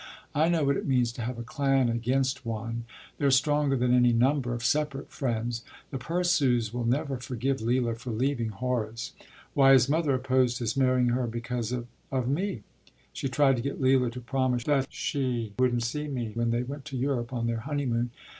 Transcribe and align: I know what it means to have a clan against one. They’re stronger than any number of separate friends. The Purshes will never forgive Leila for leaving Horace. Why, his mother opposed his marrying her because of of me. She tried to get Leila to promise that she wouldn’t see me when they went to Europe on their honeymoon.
I 0.33 0.49
know 0.49 0.63
what 0.63 0.77
it 0.77 0.87
means 0.87 1.11
to 1.11 1.21
have 1.21 1.37
a 1.37 1.43
clan 1.43 1.87
against 1.87 2.43
one. 2.43 2.85
They’re 3.19 3.31
stronger 3.31 3.77
than 3.77 3.93
any 3.93 4.13
number 4.13 4.51
of 4.55 4.65
separate 4.65 5.11
friends. 5.11 5.63
The 5.91 5.99
Purshes 5.99 6.73
will 6.73 6.85
never 6.87 7.17
forgive 7.17 7.61
Leila 7.61 7.93
for 7.93 8.09
leaving 8.09 8.49
Horace. 8.49 9.13
Why, 9.53 9.73
his 9.73 9.87
mother 9.87 10.15
opposed 10.15 10.57
his 10.57 10.75
marrying 10.75 11.09
her 11.09 11.27
because 11.27 11.71
of 11.71 11.85
of 12.11 12.27
me. 12.27 12.63
She 13.13 13.29
tried 13.29 13.57
to 13.57 13.61
get 13.61 13.79
Leila 13.79 14.09
to 14.09 14.21
promise 14.21 14.63
that 14.63 14.91
she 14.91 15.53
wouldn’t 15.59 15.83
see 15.83 16.07
me 16.07 16.31
when 16.33 16.49
they 16.49 16.63
went 16.63 16.85
to 16.85 16.97
Europe 16.97 17.31
on 17.31 17.45
their 17.45 17.59
honeymoon. 17.59 18.09